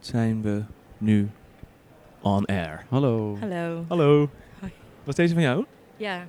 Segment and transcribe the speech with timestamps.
[0.00, 0.62] zijn we
[0.98, 1.28] nu
[2.20, 2.84] on air.
[2.88, 3.36] Hallo.
[3.40, 3.84] Hallo.
[3.88, 4.28] Hallo.
[4.60, 4.72] Hoi.
[5.04, 5.64] Was deze van jou?
[5.96, 6.26] Ja,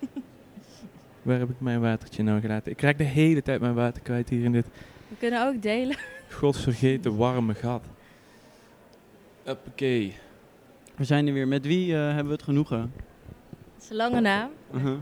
[1.22, 2.72] Waar heb ik mijn watertje nou gelaten?
[2.72, 4.66] Ik raak de hele tijd mijn water kwijt hier in dit
[5.08, 5.96] we kunnen ook delen.
[6.30, 7.84] godsvergeten warme gat.
[9.46, 10.10] Oké.
[10.96, 11.48] We zijn er weer.
[11.48, 12.92] Met wie eh, hebben we het genoegen?
[13.74, 14.50] Het is een lange naam.
[14.74, 14.98] Uh-huh.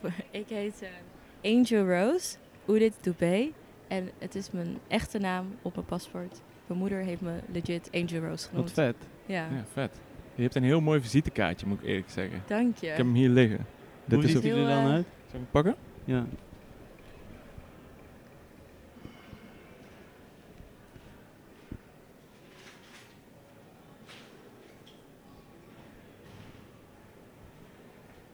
[0.30, 2.36] Ik heet eh, Angel Rose
[2.68, 3.48] Udit Dubé.
[3.88, 6.40] En het is mijn echte naam op mijn paspoort.
[6.72, 8.74] Mijn moeder heeft me legit Angel Rose genoemd.
[8.74, 8.96] Wat vet.
[9.26, 10.00] Ja, Ja, vet.
[10.34, 12.42] Je hebt een heel mooi visitekaartje, moet ik eerlijk zeggen.
[12.46, 12.86] dank je.
[12.86, 13.66] Ik heb hem hier liggen.
[14.04, 14.42] Dit Hoe is ziet ook...
[14.44, 15.04] hij er dan eh, uit?
[15.04, 15.74] Zal ik hem pakken?
[16.04, 16.26] Ja.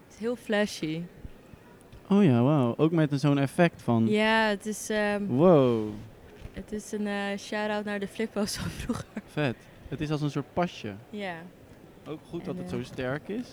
[0.07, 1.03] Het is heel flashy.
[2.09, 2.75] Oh ja, wauw.
[2.77, 4.07] Ook met een zo'n effect van...
[4.07, 5.89] Ja, het is, ehm, Wow.
[6.59, 9.05] Het is een eh shout-out naar de flippo's van vroeger.
[9.33, 9.57] Vet.
[9.89, 10.95] Het is als een soort pasje.
[11.11, 11.35] Ja,
[12.07, 13.47] Ook goed En, dat het eh, zo sterk is.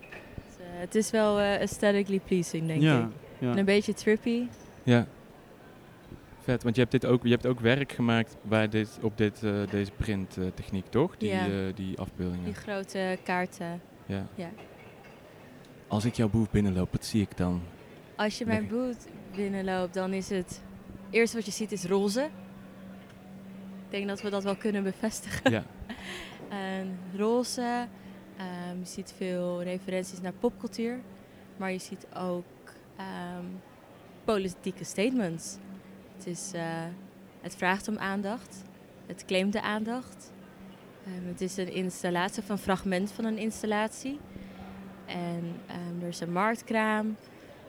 [0.00, 2.98] het, eh, het is wel eh, aesthetically pleasing, denk ja.
[2.98, 3.06] ik.
[3.38, 3.50] ja.
[3.50, 4.46] En een beetje trippy.
[4.82, 5.06] Ja.
[6.40, 9.42] Vet, want je hebt, dit ook, je hebt ook werk gemaakt bij dit, op dit,
[9.42, 11.16] eh, deze printtechniek, toch?
[11.16, 11.46] Die, Ja.
[11.74, 12.44] die afbeeldingen.
[12.44, 13.80] Die grote kaarten.
[14.06, 14.26] Ja.
[14.34, 14.50] Ja.
[15.88, 17.62] Als ik jouw boef binnenloop, wat zie ik dan?
[18.16, 20.62] Als je mijn boot binnenloopt, dan is het...
[21.10, 22.20] Eerst wat je ziet is roze.
[23.84, 25.50] Ik denk dat we dat wel kunnen bevestigen.
[25.50, 25.64] ja.
[26.48, 27.86] En roze,
[28.36, 31.00] ehm, je ziet veel referenties naar popcultuur.
[31.56, 32.44] Maar je ziet ook
[32.96, 33.44] ehm,
[34.24, 35.56] politieke statements.
[36.16, 36.84] Het, is, eh,
[37.40, 38.62] het vraagt om aandacht.
[39.06, 40.32] Het claimt de aandacht.
[41.06, 44.18] Ehm, het is een installatie of een fragment van een installatie.
[45.06, 45.60] En
[46.00, 47.16] er is een marktkraam.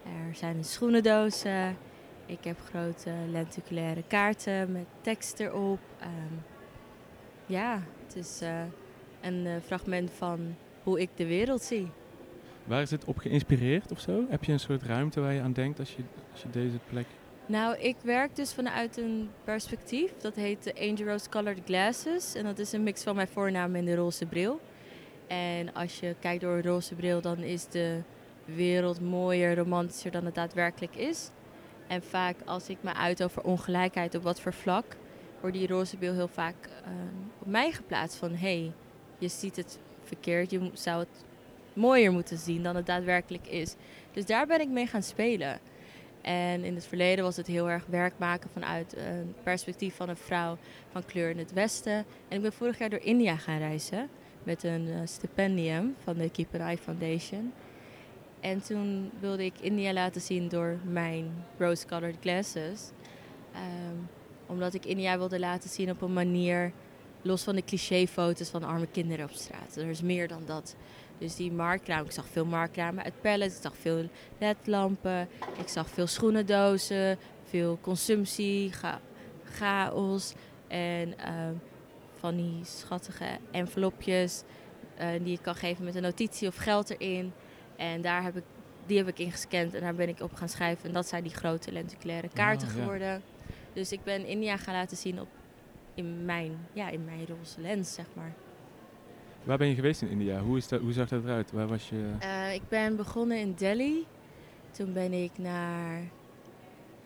[0.03, 1.77] Er zijn schoenendozen.
[2.29, 5.79] Ik heb grote lenticulaire kaarten met tekst erop.
[5.99, 6.33] Ehm,
[7.45, 8.61] ja, het is eh,
[9.21, 11.91] een eh, fragment van hoe ik de wereld zie.
[12.63, 14.25] Waar is het op geïnspireerd of zo?
[14.29, 17.05] Heb je een soort ruimte waar je aan denkt als je, als je deze plek...
[17.45, 20.17] Nou, ik werk dus vanuit een perspectief.
[20.17, 22.35] Dat heet de Angel Rose Colored Glasses.
[22.35, 24.59] En dat is een mix van mijn voornaam en de roze bril.
[25.27, 28.01] En als je kijkt door een roze bril, dan is de
[28.45, 31.31] wereld mooier, romantischer dan het daadwerkelijk is.
[31.89, 34.95] En vaak als ik me uit over ongelijkheid op wat voor vlak,
[35.39, 36.91] wordt die roze heel vaak eh,
[37.39, 38.17] op mij geplaatst.
[38.17, 38.71] Van hé, hey,
[39.17, 41.23] je ziet het verkeerd, je zou het
[41.73, 43.75] mooier moeten zien dan het daadwerkelijk is.
[44.13, 45.59] Dus daar ben ik mee gaan spelen.
[46.21, 50.17] En in het verleden was het heel erg werk maken vanuit een perspectief van een
[50.17, 50.57] vrouw
[50.91, 52.05] van kleur in het Westen.
[52.27, 54.09] En ik ben vorig jaar door India gaan reizen
[54.43, 57.53] met een eh, stipendium van de Eye Foundation.
[58.39, 62.89] En toen wilde ik India laten zien door mijn rose-colored glasses.
[63.53, 63.95] Ehm,
[64.45, 66.71] omdat ik India wilde laten zien op een manier,
[67.21, 69.75] los van de clichéfoto's van arme kinderen op straat.
[69.75, 70.75] Er is meer dan dat.
[71.17, 75.27] Dus die marktkraam, ik zag veel marktkramen uit pallets, ik zag veel ledlampen,
[75.57, 79.01] ik zag veel schoenendozen, veel consumptie, cha-
[79.43, 80.33] chaos
[80.67, 81.53] en ehm,
[82.15, 84.43] van die schattige envelopjes
[84.97, 87.31] eh, die je kan geven met een notitie of geld erin.
[87.79, 88.43] En daar heb ik,
[88.85, 90.87] die heb ik ingescand en daar ben ik op gaan schrijven.
[90.87, 92.79] En dat zijn die grote lenticulaire kaarten Ah, ja.
[92.81, 93.21] geworden.
[93.73, 95.27] Dus ik ben India gaan laten zien op,
[95.93, 98.33] in, mijn, ja, in mijn roze lens, zeg maar.
[99.43, 100.39] Waar ben je geweest in India?
[100.39, 101.51] Hoe, is dat, hoe zag dat eruit?
[101.51, 102.11] Waar was je...
[102.19, 104.05] Eh, ik ben begonnen in Delhi.
[104.71, 106.01] Toen ben ik naar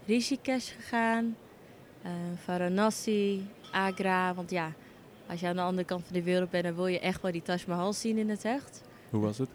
[0.06, 1.36] Rishikesh gegaan.
[2.02, 2.12] eh,
[2.44, 4.34] Varanasi, Agra.
[4.34, 4.72] Want ja,
[5.28, 7.32] als je aan de andere kant van de wereld bent, dan wil je echt wel
[7.32, 8.82] die Taj Mahal zien in het echt.
[9.10, 9.50] Hoe was het?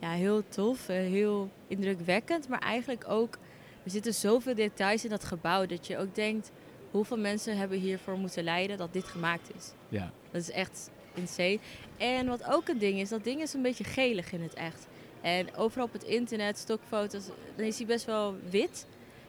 [0.00, 0.88] Ja, heel tof.
[0.88, 2.48] eh, heel indrukwekkend.
[2.48, 3.38] Maar eigenlijk ook,
[3.84, 6.50] er zitten zoveel details in dat gebouw dat je ook denkt,
[6.90, 9.72] hoeveel mensen hebben hiervoor moeten lijden dat dit gemaakt is.
[9.88, 10.10] Ja.
[10.30, 11.58] Dat is echt insane.
[11.96, 14.86] En wat ook een ding is, dat ding is een beetje gelig in het echt.
[15.20, 17.26] En overal op het internet, stokfoto's,
[17.56, 18.86] dan is hij best wel wit.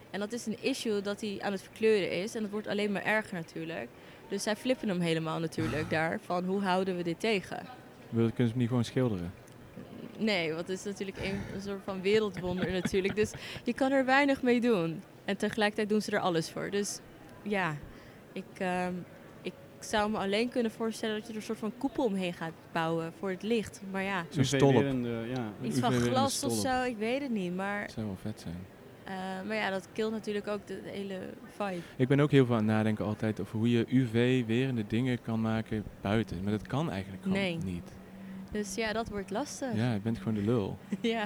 [0.10, 2.36] En dat is een issue dat hij aan het verkleuren is.
[2.36, 3.88] En dat wordt alleen maar erger natuurlijk.
[4.30, 6.20] Dus zij flippen hem helemaal natuurlijk daar.
[6.26, 7.66] Van hoe houden we dit tegen?
[8.10, 9.34] Wil je kunst niet gewoon schilderen?
[10.18, 13.16] Nee, want het is natuurlijk een, een soort van wereldwonder natuurlijk.
[13.16, 13.32] Dus
[13.64, 15.02] je kan er weinig mee doen.
[15.26, 16.70] En tegelijkertijd doen ze er alles voor.
[16.70, 17.00] Dus
[17.42, 17.76] ja,
[18.34, 18.94] ik, ehm,
[19.42, 22.52] ik zou me alleen kunnen voorstellen dat je er een soort van koepel omheen gaat
[22.72, 23.82] bouwen voor het licht.
[23.92, 24.74] Maar ja, Zo'n stolp.
[25.34, 25.52] Ja.
[25.62, 27.56] iets van glas of zo, ik weet het niet.
[27.56, 28.66] Maar, Dat zou wel vet zijn.
[29.04, 31.20] eh, maar ja, dat killt natuurlijk ook de, de hele
[31.56, 31.82] vibe.
[31.98, 35.42] Ik ben ook heel veel aan het nadenken altijd over hoe je UV-werende dingen kan
[35.42, 36.44] maken buiten.
[36.44, 37.58] Maar dat kan eigenlijk gewoon Nee.
[37.64, 37.92] niet.
[38.52, 39.76] Dus ja, dat wordt lastig.
[39.76, 40.78] Ja, je bent gewoon de lul.
[41.02, 41.26] ja,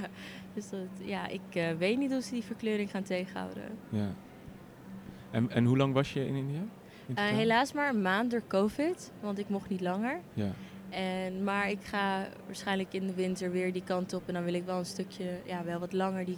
[0.54, 3.64] dus dat, ja, ik eh, weet niet hoe ze die verkleuring gaan tegenhouden.
[3.90, 4.14] Ja.
[5.32, 6.62] En, en hoe lang was je in India?
[7.08, 10.20] in Eh, helaas maar een maand door COVID, want ik mocht niet langer.
[10.34, 10.52] Ja.
[10.90, 14.28] En, maar ik ga waarschijnlijk in de winter weer die kant op.
[14.28, 16.38] En dan wil ik wel een stukje, ja, wel wat langer die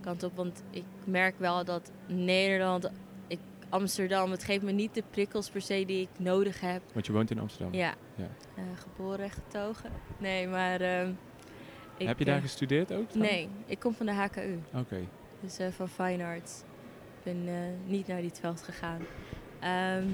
[0.00, 0.36] kant op.
[0.36, 2.90] Want ik merk wel dat Nederland,
[3.74, 6.82] Amsterdam, het geeft me niet de prikkels per se die ik nodig heb.
[6.92, 7.74] Want je woont in Amsterdam.
[7.74, 8.28] Ja, Ja.
[8.56, 9.90] Eh, geboren en getogen.
[10.18, 10.80] Nee, maar...
[10.80, 11.10] ehm,
[11.96, 13.12] ik, Heb je daar gestudeerd ook?
[13.12, 13.22] dan?
[13.22, 14.60] Nee, ik kom van de HKU.
[14.74, 15.00] Oké.
[15.40, 16.60] Dus eh, van Fine Arts.
[17.18, 17.54] Ik ben eh,
[17.90, 19.00] niet naar die veld gegaan.
[19.60, 20.08] Ehm,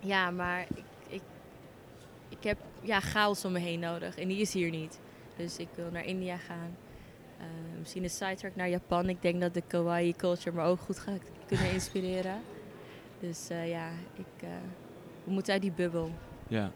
[0.00, 1.22] ja, maar ik, ik,
[2.28, 4.16] ik heb ja, chaos om me heen nodig.
[4.18, 5.00] En die is hier niet.
[5.36, 6.76] Dus ik wil naar India gaan.
[7.42, 9.08] Eh, misschien een sidetrack naar Japan.
[9.08, 12.40] Ik denk dat de kawaii culture me ook goed gaat kunnen inspireren.
[13.20, 14.48] Dus eh, ja, ik, eh,
[15.24, 16.10] we moeten uit die bubbel.
[16.48, 16.72] Ja.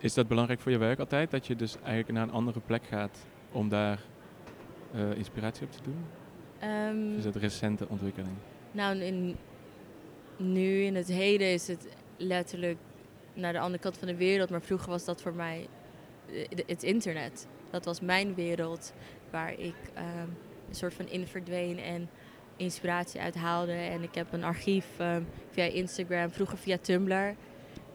[0.00, 1.30] Is dat belangrijk voor je werk altijd?
[1.30, 3.18] Dat je dus eigenlijk naar een andere plek gaat
[3.52, 4.00] om daar
[4.92, 6.04] eh, inspiratie op te doen?
[6.58, 8.34] Ehm, Of is dat een recente ontwikkeling?
[8.72, 9.36] Nou, in,
[10.36, 12.78] nu in het heden is het letterlijk
[13.34, 14.50] naar de andere kant van de wereld.
[14.50, 15.66] Maar vroeger was dat voor mij
[16.66, 17.46] het internet.
[17.70, 18.92] Dat was mijn wereld
[19.30, 20.28] waar ik ehm,
[20.68, 22.08] een soort van in verdween en
[22.56, 23.72] inspiratie uit haalde.
[23.72, 27.34] En ik heb een archief ehm, via Instagram, vroeger via Tumblr.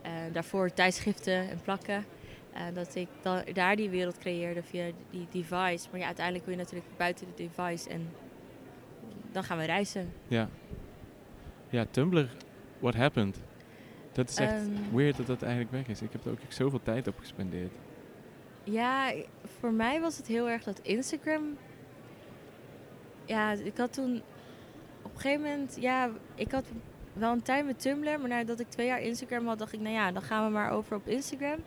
[0.02, 2.06] eh, daarvoor tijdschriften en plakken.
[2.54, 5.88] Eh, dat ik dan, daar die wereld creëerde via die device.
[5.92, 8.08] Maar ja, uiteindelijk wil je natuurlijk buiten de device en
[9.32, 10.14] dan gaan we reizen.
[10.28, 10.50] Ja.
[11.70, 12.30] Ja, Tumblr,
[12.80, 13.38] what happened?
[14.12, 16.02] Dat is echt Ehm, weird dat dat eigenlijk weg is.
[16.02, 17.74] Ik heb er ook zoveel tijd op gespendeerd.
[18.66, 19.14] Ja,
[19.60, 21.58] voor mij was het heel erg dat Instagram.
[23.26, 24.22] Ja, ik had toen
[25.02, 26.66] op een gegeven moment, ja, ik had
[27.14, 29.94] wel een tijd met Tumblr, maar nadat ik twee jaar Instagram had, dacht ik, nou
[29.96, 31.60] ja, dan gaan we maar over op Instagram.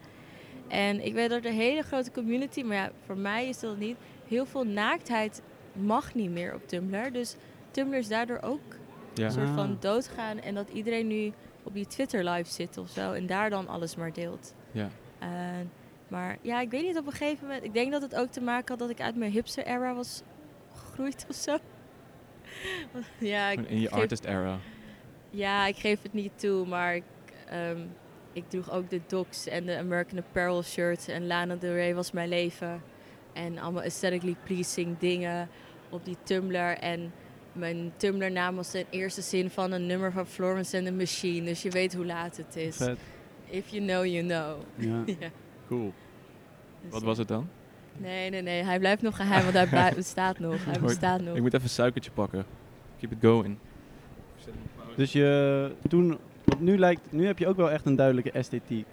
[0.69, 3.77] En ik weet dat er een hele grote community, maar ja, voor mij is dat
[3.79, 3.97] niet.
[4.27, 5.43] Heel veel naaktheid
[5.73, 7.13] mag niet meer op Tumblr.
[7.13, 7.37] Dus
[7.71, 8.61] Tumblr is daardoor ook
[9.15, 9.25] Ja.
[9.25, 9.55] een soort Ah.
[9.55, 10.41] van doodgaan.
[10.41, 13.13] En dat iedereen nu op die Twitter live zit of zo.
[13.13, 14.55] En daar dan alles maar deelt.
[14.73, 14.89] Ja.
[15.19, 15.29] Eh,
[16.09, 17.65] maar ja, ik weet niet op een gegeven moment.
[17.65, 20.23] Ik denk dat het ook te maken had dat ik uit mijn hipster era was
[20.75, 21.59] gegroeid of zo.
[23.19, 24.59] ja, ik In je geef, artist era.
[25.31, 27.05] ja, ik geef het niet toe, maar ik,
[27.49, 27.81] ehm,
[28.33, 31.09] ik droeg ook de Docs en de American Apparel shirts.
[31.09, 32.83] En Lana Del Rey was mijn leven.
[33.33, 35.49] En allemaal aesthetically pleasing dingen
[35.89, 36.79] op die Tumblr.
[36.79, 37.13] En
[37.53, 41.45] mijn Tumblr-naam was de eerste zin van een nummer van Florence and the Machine.
[41.47, 42.77] Dus je weet hoe laat het is.
[42.77, 42.99] Vet.
[43.47, 44.61] If you know, you know.
[44.77, 45.03] Ja.
[45.21, 45.31] ja.
[45.69, 45.93] Cool.
[46.83, 47.07] Dus Wat ja.
[47.07, 47.49] was het dan?
[47.97, 48.63] Nee, nee, nee.
[48.63, 50.65] Hij blijft nog geheim, want hij bestaat nog.
[50.65, 51.35] Hij bestaat nog.
[51.37, 52.45] Ik moet even een suikertje pakken.
[52.99, 53.57] Keep it going.
[54.97, 58.87] Dus je toen, want nu lijkt, nu heb je ook wel echt een duidelijke esthetiek.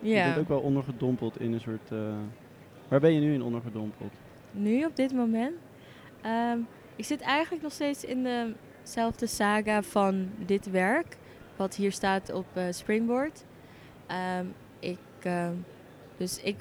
[0.00, 0.24] Je Ja.
[0.24, 1.90] bent ook wel ondergedompeld in een soort.
[1.92, 1.98] eh,
[2.88, 4.12] waar ben je nu in ondergedompeld?
[4.50, 5.54] Nu op dit moment.
[6.20, 6.58] Ehm,
[6.96, 8.26] ik zit eigenlijk nog steeds in
[8.82, 11.16] dezelfde saga van dit werk.
[11.56, 13.44] Wat hier staat op eh, Springboard.
[14.06, 14.46] Ehm,
[14.78, 15.52] ik, ehm,
[16.18, 16.56] dus ik,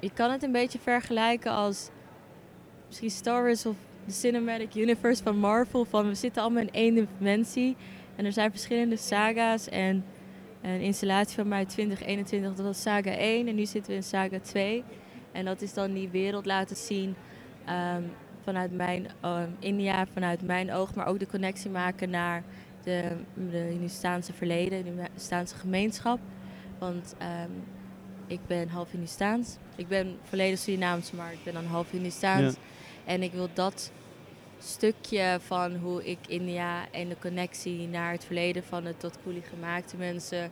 [0.00, 1.90] ik kan het een beetje vergelijken als
[2.86, 5.84] misschien Star Wars of de Cinematic Universe van Marvel.
[5.84, 7.76] Van we zitten allemaal in één dimensie.
[8.16, 9.68] En er zijn verschillende saga's.
[9.68, 10.04] En
[10.62, 13.48] een installatie van mij uit 2021, dat was saga 1.
[13.48, 14.84] En nu zitten we in saga 2.
[15.32, 17.14] En dat is dan die wereld laten zien
[17.64, 18.02] ehm,
[18.44, 22.42] vanuit mijn ehm, India, vanuit mijn oog, maar ook de connectie maken naar
[22.82, 23.16] de,
[23.50, 26.18] de Hindustaanse verleden, de Hindustaanse gemeenschap.
[26.78, 27.50] Want ehm,
[28.30, 29.56] ik ben half Hindustaans.
[29.76, 32.54] Ik ben volledig Surinaams, maar ik ben dan half Hindustaans.
[33.04, 33.92] En ik wil dat
[34.58, 39.42] stukje van hoe ik India en de connectie naar het verleden van het tot koelie
[39.42, 40.50] gemaakte mensen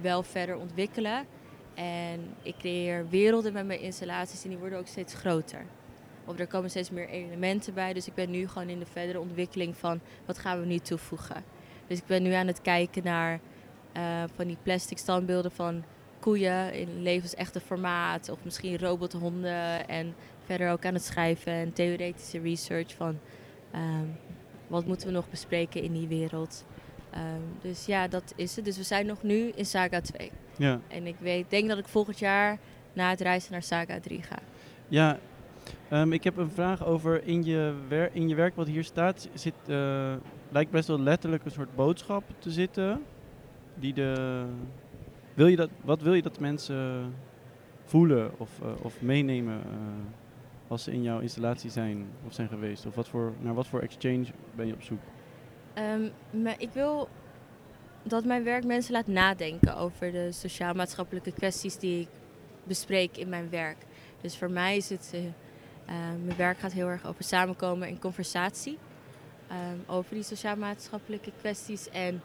[0.00, 1.26] wel verder ontwikkelen.
[1.74, 5.66] En ik creëer werelden met mijn installaties en die worden ook steeds groter.
[6.24, 7.92] Of er komen steeds meer elementen bij.
[7.92, 11.44] Dus ik ben nu gewoon in de verdere ontwikkeling van wat gaan we nu toevoegen.
[11.86, 13.40] Dus ik ben nu aan het kijken naar
[13.92, 15.84] eh, van die plastic standbeelden van
[16.22, 18.28] koeien in levensechte formaat.
[18.28, 19.88] Of misschien robothonden.
[19.88, 20.14] En
[20.44, 23.18] verder ook aan het schrijven en theoretische research van
[23.70, 24.06] ehm,
[24.66, 26.64] wat moeten we nog bespreken in die wereld.
[27.10, 28.64] Ehm, dus ja, dat is het.
[28.64, 30.30] Dus we zijn nog nu in Saga 2.
[30.56, 30.80] Ja.
[30.88, 32.58] En ik weet, denk dat ik volgend jaar
[32.92, 34.38] na het reizen naar Saga 3 ga.
[34.88, 35.18] Ja,
[35.88, 39.28] ehm, ik heb een vraag over in je, wer in je werk wat hier staat.
[39.34, 40.14] Zit, eh,
[40.48, 43.02] lijkt best wel letterlijk een soort boodschap te zitten.
[43.74, 44.44] Die de,
[45.34, 47.14] wil je dat, wat wil je dat mensen
[47.84, 49.70] voelen of, eh, of meenemen eh,
[50.68, 52.86] als ze in jouw installatie zijn of zijn geweest?
[52.86, 54.24] Of wat voor, naar wat voor exchange
[54.54, 55.00] ben je op zoek?
[55.74, 56.08] Ehm,
[56.58, 57.08] ik wil
[58.02, 62.08] dat mijn werk mensen laat nadenken over de sociaal-maatschappelijke kwesties die ik
[62.64, 63.76] bespreek in mijn werk.
[64.20, 65.32] Dus voor mij is het, eh, eh,
[66.24, 68.78] mijn werk gaat heel erg over samenkomen en conversatie.
[69.48, 71.88] ehm, over die sociaal-maatschappelijke kwesties.
[71.88, 72.22] En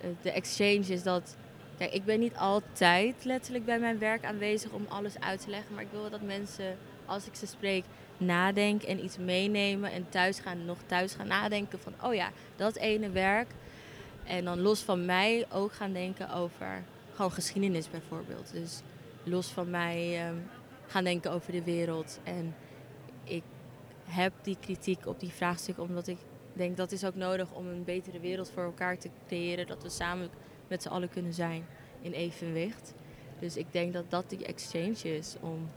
[0.00, 1.36] eh, de exchange is dat...
[1.78, 5.74] Ik ben niet altijd letterlijk bij mijn werk aanwezig om alles uit te leggen.
[5.74, 6.76] Maar ik wil dat mensen,
[7.06, 7.84] als ik ze spreek,
[8.16, 9.92] nadenken en iets meenemen.
[9.92, 13.50] En thuis gaan, nog thuis gaan nadenken van, oh ja, dat ene werk.
[14.24, 18.52] En dan los van mij ook gaan denken over gewoon geschiedenis bijvoorbeeld.
[18.52, 18.80] Dus
[19.22, 20.36] los van mij ehm,
[20.86, 22.20] gaan denken over de wereld.
[22.22, 22.54] En
[23.24, 23.42] ik
[24.04, 26.18] heb die kritiek op die vraagstukken omdat ik
[26.52, 29.66] denk dat is ook nodig om een betere wereld voor elkaar te creëren.
[29.66, 30.30] Dat we samen
[30.72, 31.64] met z'n allen kunnen zijn
[32.00, 32.94] in evenwicht.
[33.38, 35.68] Dus ik denk dat dat die exchange is om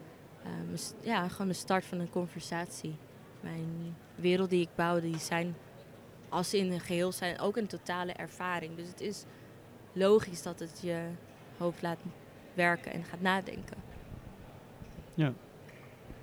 [0.43, 2.95] ehm, s- ja, gewoon de start van een conversatie.
[3.41, 5.55] Mijn wereld die ik bouw, die zijn
[6.29, 8.75] als ze in een geheel zijn ook een totale ervaring.
[8.75, 9.23] Dus het is
[9.93, 11.05] logisch dat het je
[11.57, 11.99] hoofd laat
[12.53, 13.77] werken en gaat nadenken.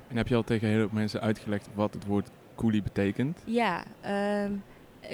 [0.09, 3.39] En heb je al tegen heel veel mensen uitgelegd wat het woord coolie betekent?
[3.45, 4.53] Ja, ehm,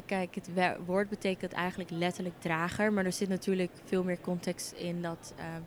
[0.06, 0.50] kijk, het
[0.86, 2.92] woord betekent eigenlijk letterlijk drager.
[2.92, 5.62] Maar er zit natuurlijk veel meer context in dat ehm,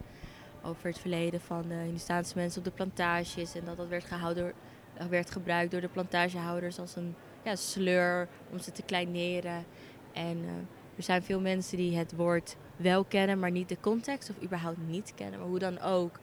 [0.64, 3.56] over het verleden van de Hindustaanse mensen op de plantages.
[3.56, 4.54] En dat dat werd, gehouden,
[4.94, 9.66] eh, werd gebruikt door de plantagehouders als een ja, sleur om ze te kleineren.
[10.14, 10.52] En eh,
[10.96, 14.88] er zijn veel mensen die het woord wel kennen, maar niet de context of überhaupt
[14.88, 15.40] niet kennen.
[15.40, 16.20] Maar hoe dan ook,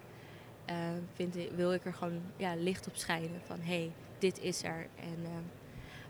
[0.65, 0.77] eh,
[1.15, 4.87] vind wil ik er gewoon ja, licht op schijnen van hé, hey, dit is er.
[4.97, 5.58] En, ehm,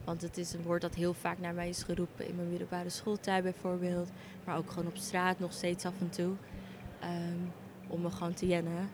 [0.08, 2.90] want het is een woord dat heel vaak naar mij is geroepen in mijn middelbare
[2.90, 4.10] schooltijd bijvoorbeeld.
[4.44, 6.32] Maar ook gewoon op straat nog steeds af en toe.
[7.00, 7.38] ehm,
[7.88, 8.90] om me gewoon te jennen.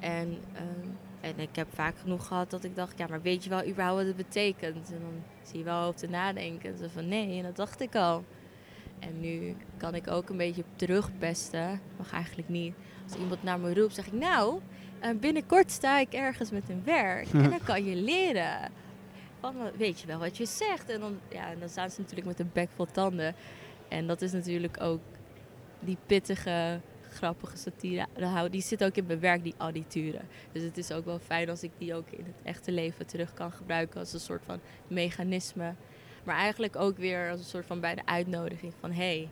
[0.00, 0.88] En, ehm,
[1.20, 3.98] en ik heb vaak genoeg gehad dat ik dacht, ja, maar weet je wel überhaupt
[3.98, 4.92] wat het betekent?
[4.92, 6.70] En dan zie je wel over te nadenken.
[6.72, 8.24] En zo van, nee, dat dacht ik al.
[8.98, 11.80] En nu kan ik ook een beetje terugpesten.
[11.96, 12.74] Mag eigenlijk niet.
[13.08, 14.60] Als iemand naar me roept, zeg ik, nou,
[15.00, 17.26] eh, binnenkort sta ik ergens met een werk.
[17.42, 18.70] En dan kan je leren.
[19.76, 20.88] Weet je wel wat je zegt?
[20.88, 23.34] En dan, ja, en dan staan ze natuurlijk met een bek vol tanden.
[23.88, 25.00] En dat is natuurlijk ook
[25.80, 28.06] die pittige, grappige satire.
[28.50, 30.28] Die zit ook in mijn werk, die audituren.
[30.52, 33.34] Dus het is ook wel fijn als ik die ook in het echte leven terug
[33.34, 35.74] kan gebruiken als een soort van mechanisme.
[36.24, 38.92] Maar eigenlijk ook weer als een soort van bij de uitnodiging van...
[38.92, 39.28] hey,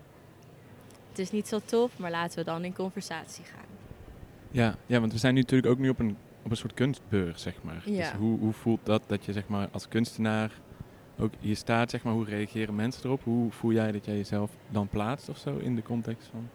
[1.08, 3.64] het is niet zo tof, maar laten we dan in conversatie gaan.
[4.50, 7.42] Ja, ja, want we zijn nu natuurlijk ook nu op een, op een soort kunstbeurs,
[7.42, 7.82] zeg maar.
[7.84, 10.52] Dus hoe, hoe voelt dat dat je zeg maar, als kunstenaar
[11.18, 11.90] ook hier staat?
[11.90, 13.22] Zeg maar, hoe reageren mensen erop?
[13.24, 16.48] Hoe voel jij dat jij jezelf dan plaatst of zo in de context van?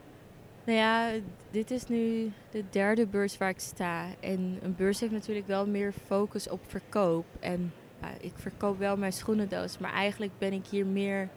[0.66, 1.12] Nou ja,
[1.52, 4.06] dit is nu de derde beurs waar ik sta.
[4.20, 7.26] En een beurs heeft natuurlijk wel meer focus op verkoop.
[7.40, 9.78] En ja, ik verkoop wel mijn schoenendoos.
[9.78, 11.30] Maar eigenlijk ben ik hier meer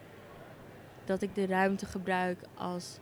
[1.04, 2.99] dat ik de ruimte gebruik als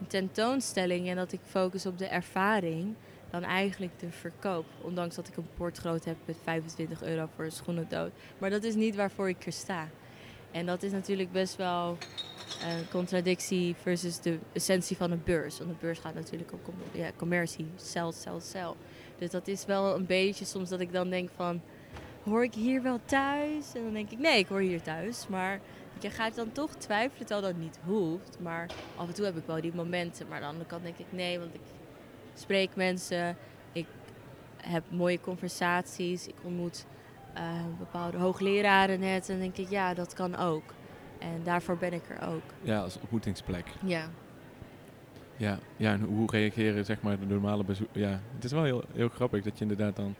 [0.00, 1.08] een tentoonstelling.
[1.08, 2.94] En dat ik focus op de ervaring
[3.40, 4.64] dan eigenlijk de verkoop.
[4.80, 8.10] Ondanks dat ik een portgroot heb met 25 euro voor een schoenendoos.
[8.38, 9.88] Maar dat is niet waarvoor ik er sta.
[10.50, 11.98] En dat is natuurlijk best wel
[12.62, 15.58] een contradictie versus de essentie van een beurs.
[15.58, 18.72] Want een beurs gaat natuurlijk om ja, commercie, sell, sell, sell.
[19.18, 21.60] Dus dat is wel een beetje soms dat ik dan denk van,
[22.24, 23.74] hoor ik hier wel thuis?
[23.74, 25.28] En dan denk ik, nee, ik hoor hier thuis.
[25.28, 25.60] Maar
[26.00, 28.38] je gaat dan toch twijfelen, terwijl dat niet hoeft.
[28.40, 30.28] Maar af en toe heb ik wel die momenten.
[30.28, 31.60] Maar aan de andere kant denk ik, nee, want ik
[32.34, 33.36] spreek mensen.
[33.72, 33.86] Ik
[34.56, 36.26] heb mooie conversaties.
[36.26, 36.86] Ik ontmoet
[37.34, 37.42] eh,
[37.78, 39.28] bepaalde hoogleraren net.
[39.28, 40.74] En denk ik, ja, dat kan ook.
[41.18, 42.42] En daarvoor ben ik er ook.
[42.62, 43.66] Ja, als ontmoetingsplek.
[43.84, 44.08] Ja.
[45.36, 47.88] Ja, ja en hoe reageren zeg maar de normale bezoek?
[47.92, 50.14] Ja, het is wel heel, heel grappig dat je inderdaad dan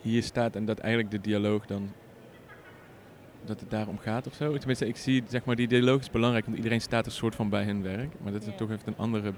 [0.00, 1.92] hier staat en dat eigenlijk de dialoog dan
[3.44, 4.56] dat het daarom gaat of zo.
[4.56, 7.48] Tenminste, ik zie zeg maar die dialoog is belangrijk, want iedereen staat een soort van
[7.48, 8.48] bij hun werk, maar dat Ja.
[8.48, 9.32] het toch heeft een andere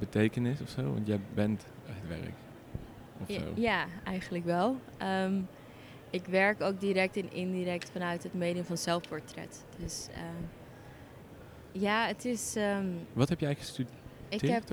[0.00, 2.32] betekenis of zo, want jij bent het werk.
[3.22, 3.46] Of Ja, zo.
[3.54, 4.76] ja, eigenlijk wel.
[4.96, 5.40] Ehm,
[6.10, 9.64] ik werk ook direct en indirect vanuit het medium van zelfportret.
[9.78, 10.42] Dus ehm,
[11.72, 12.54] ja, het is.
[12.56, 13.94] ehm, Wat heb jij gestudeerd?
[14.28, 14.70] ik heb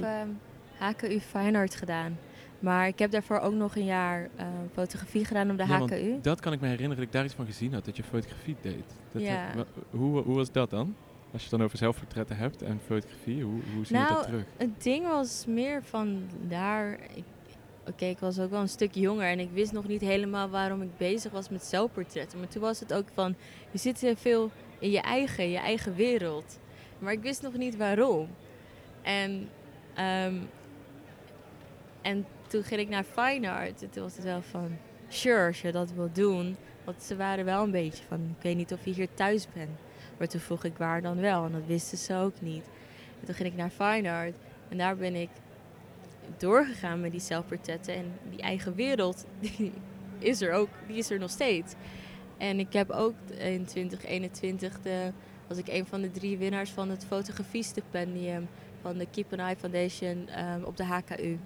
[0.77, 2.17] HKU Fine Art gedaan.
[2.59, 4.29] Maar ik heb daarvoor ook nog een jaar
[4.73, 6.19] fotografie gedaan op de Ja, HKU.
[6.21, 8.55] Dat kan ik me herinneren dat ik daar iets van gezien had, dat je fotografie
[8.61, 8.83] deed.
[9.11, 9.35] Dat Ja.
[9.55, 10.95] heb- hoe, hoe was dat dan?
[11.31, 14.25] Als je het dan over zelfportretten hebt en fotografie, hoe, hoe zie je dat Nou,
[14.25, 14.43] terug?
[14.57, 16.99] Het ding was meer van daar.
[17.87, 20.81] Oké, ik was ook wel een stuk jonger en ik wist nog niet helemaal waarom
[20.81, 22.39] ik bezig was met zelfportretten.
[22.39, 23.35] Maar toen was het ook van,
[23.71, 26.59] je zit heel veel in je eigen, je eigen wereld.
[26.99, 28.27] Maar ik wist nog niet waarom.
[29.01, 29.49] En,
[29.93, 30.35] ehm,
[32.01, 33.83] en toen ging ik naar Fine Art.
[33.83, 36.55] En toen was het wel van, sure, als je dat wil doen.
[36.83, 39.69] Want ze waren wel een beetje van, ik weet niet of je hier thuis bent.
[40.17, 42.65] Maar toen vroeg ik waar dan wel en dat wisten ze ook niet.
[43.19, 44.35] En toen ging ik naar Fine Art
[44.69, 45.29] en daar ben ik
[46.37, 47.95] doorgegaan met die zelfportretten.
[47.95, 49.71] En die eigen wereld, die
[50.19, 51.73] is er ook, die is er nog steeds.
[52.37, 55.11] En ik heb ook in 2021 de
[55.47, 58.47] was ik een van de drie winnaars van het fotografie-stipendium
[58.81, 61.39] van de Keep an Eye Foundation ehm, op de HKU.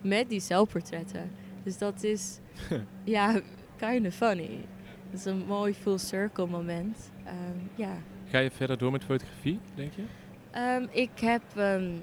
[0.00, 1.30] Met die zelfportretten.
[1.62, 2.38] Dus dat is,
[3.04, 3.40] ja,
[3.76, 4.64] kind of funny.
[5.10, 7.11] Dat is een mooi full circle moment.
[7.24, 7.96] Ehm, ja.
[8.28, 10.04] Ga je verder door met fotografie, denk je?
[10.50, 11.96] Ehm, ik, heb, ehm,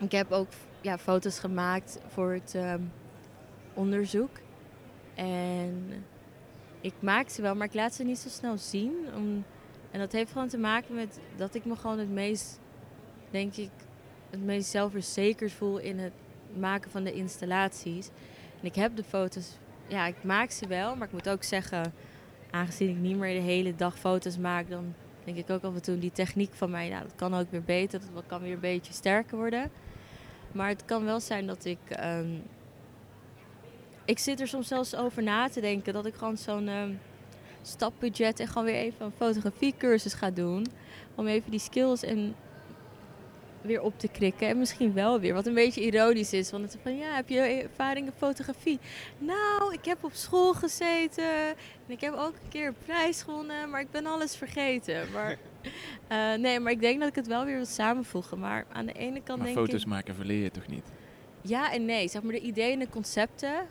[0.00, 0.48] ik heb ook
[0.80, 2.56] ja, foto's gemaakt voor het
[3.74, 4.30] onderzoek.
[5.14, 6.04] En
[6.80, 8.92] ik maak ze wel, maar ik laat ze niet zo snel zien.
[9.16, 9.44] Om,
[9.90, 12.60] en dat heeft gewoon te maken met dat ik me gewoon het meest,
[13.30, 13.70] denk ik,
[14.30, 16.12] het meest zelfverzekerd voel in het
[16.56, 18.08] maken van de installaties.
[18.60, 19.56] En ik heb de foto's,
[19.86, 21.92] ja, ik maak ze wel, maar ik moet ook zeggen,
[22.50, 25.82] aangezien ik niet meer de hele dag foto's maak, dan denk ik ook af en
[25.82, 28.60] toe die techniek van mij, nou, dat kan ook weer beter, dat kan weer een
[28.60, 29.70] beetje sterker worden.
[30.52, 31.78] Maar het kan wel zijn dat ik.
[31.88, 32.36] ehm,
[34.04, 36.92] ik zit er soms zelfs over na te denken dat ik gewoon zo'n ehm,
[37.62, 40.66] stapbudget en gewoon weer even een fotografiecursus ga doen.
[41.14, 42.34] Om even die skills en
[43.60, 44.48] weer op te krikken.
[44.48, 46.50] En misschien wel weer, wat een beetje ironisch is.
[46.50, 48.78] Want het is van, ja, heb je ervaring in fotografie?
[49.18, 51.48] Nou, ik heb op school gezeten.
[51.48, 53.70] En ik heb ook een keer een prijs gewonnen.
[53.70, 55.12] Maar ik ben alles vergeten.
[55.12, 55.36] Maar,
[56.08, 58.38] eh, nee, maar ik denk dat ik het wel weer wil samenvoegen.
[58.38, 59.88] Maar aan de ene kant Maar denk foto's ik...
[59.88, 60.84] maken verleer je toch niet?
[61.42, 62.08] Ja en nee.
[62.08, 63.66] Zeg maar de ideeën en de concepten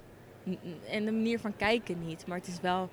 [0.90, 2.28] en de manier van kijken niet.
[2.28, 2.90] Maar het is wel...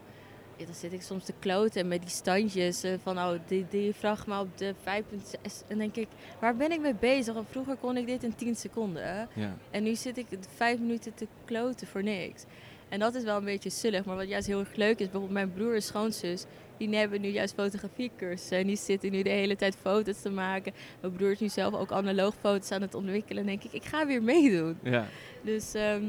[0.57, 3.95] Ja, dan zit ik soms te kloten met die standjes eh, van oh, die, die
[3.95, 5.67] vraag maar op de 5.6.
[5.67, 6.09] En denk ik,
[6.41, 7.35] waar ben ik mee bezig?
[7.35, 9.29] Want vroeger kon ik dit in 10 seconden.
[9.33, 9.57] Ja.
[9.71, 12.45] En nu zit ik vijf minuten te kloten voor niks.
[12.89, 14.05] En dat is wel een beetje sullig.
[14.05, 16.45] Maar wat juist heel erg leuk is, bijvoorbeeld mijn broer en schoonzus,
[16.77, 18.59] die hebben nu juist fotografiecursussen.
[18.59, 20.73] En die zitten nu de hele tijd foto's te maken.
[21.01, 23.41] Mijn broer is nu zelf ook analoog foto's aan het ontwikkelen.
[23.41, 24.79] En denk ik, ik ga weer meedoen.
[24.83, 25.07] ja.
[25.43, 26.03] Dus ehm,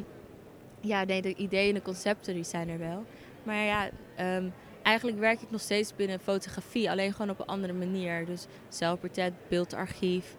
[0.82, 3.06] ja, nee, de ideeën en de concepten die zijn er wel.
[3.48, 4.50] Maar ja, ehm,
[4.84, 8.26] eigenlijk werk ik nog steeds binnen fotografie, alleen gewoon op een andere manier.
[8.26, 10.36] Dus zelfportret, beeldarchief.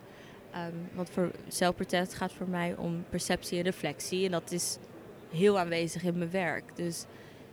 [0.50, 4.24] Ehm, want voor zelfportret gaat voor mij om perceptie en reflectie.
[4.24, 4.78] En dat is
[5.30, 6.76] heel aanwezig in mijn werk.
[6.76, 7.04] Dus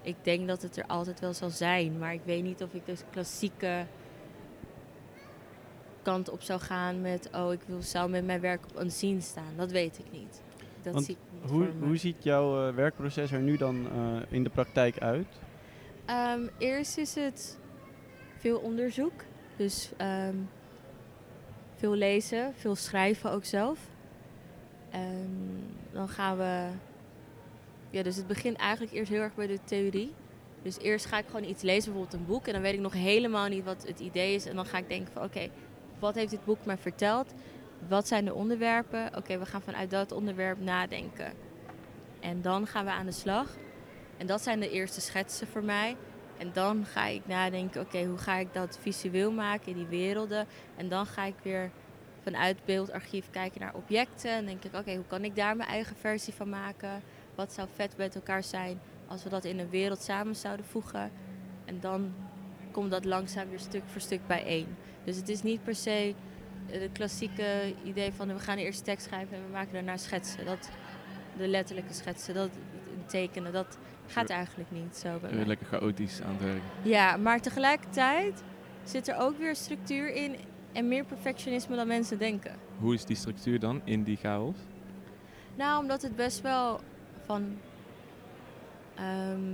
[0.02, 1.98] ik denk dat het er altijd wel zal zijn.
[1.98, 3.86] Maar ik weet niet of ik dus klassieke
[6.02, 7.30] kant op zou gaan met...
[7.34, 9.54] oh, ik wil, zou met mijn werk op een scene staan.
[9.56, 10.42] Dat weet ik niet.
[10.86, 14.18] Dat Want zie ik niet Hoe, hoe ziet jouw eh, werkproces er nu dan eh,
[14.30, 15.28] in de praktijk uit?
[16.06, 17.58] Ehm, eerst is het
[18.38, 19.24] veel onderzoek.
[19.56, 20.36] Dus ehm,
[21.76, 23.80] veel lezen, veel schrijven ook zelf.
[24.90, 25.30] En
[25.92, 26.68] dan gaan we...
[27.90, 30.14] Ja, dus het begint eigenlijk eerst heel erg bij de theorie.
[30.62, 32.48] Dus eerst ga ik gewoon iets lezen, bijvoorbeeld een boek.
[32.48, 34.46] En dan weet ik nog helemaal niet wat het idee is.
[34.46, 35.50] En dan ga ik denken van oké,
[36.00, 37.34] wat heeft dit boek mij verteld?
[37.88, 39.16] Wat zijn de onderwerpen?
[39.16, 41.34] Oké, we gaan vanuit dat onderwerp nadenken.
[42.20, 43.56] En dan gaan we aan de slag.
[44.18, 45.96] En dat zijn de eerste schetsen voor mij.
[46.38, 50.48] En dan ga ik nadenken, oké, hoe ga ik dat visueel maken in die werelden?
[50.76, 51.72] En dan ga ik weer
[52.22, 54.32] vanuit beeldarchief kijken naar objecten.
[54.32, 57.02] En denk ik, oké, hoe kan ik daar mijn eigen versie van maken?
[57.36, 61.12] Wat zou vet met elkaar zijn als we dat in een wereld samen zouden voegen?
[61.66, 62.14] En dan
[62.72, 64.76] komt dat langzaam weer stuk voor stuk bijeen.
[65.04, 66.16] Dus het is niet per se
[66.70, 70.46] eh, de klassieke idee van we gaan eerst tekst schrijven en we maken daarna schetsen.
[70.46, 70.70] Dat,
[71.38, 72.50] de letterlijke schetsen, dat
[73.06, 75.46] tekenen, dat gaat eigenlijk niet zo bij Eh, mij.
[75.46, 76.62] Lekker chaotisch aan het werk.
[76.82, 78.44] Ja, maar tegelijkertijd
[78.84, 80.36] zit er ook weer structuur in
[80.72, 82.56] en meer perfectionisme dan mensen denken.
[82.80, 84.56] Hoe is die structuur dan in die chaos?
[85.56, 86.80] Nou, omdat het best wel
[87.26, 87.58] van.
[88.96, 89.54] ehm,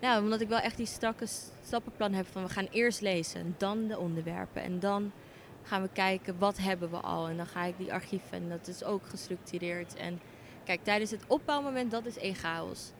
[0.00, 1.26] nou, omdat ik wel echt die strakke
[1.64, 5.12] stappenplan heb van we gaan eerst lezen, en dan de onderwerpen en dan
[5.68, 8.68] gaan we kijken wat hebben we al en dan ga ik die archieven en dat
[8.68, 9.96] is ook gestructureerd.
[9.96, 10.20] En
[10.64, 12.92] kijk, tijdens het opbouwmoment dat is één chaos.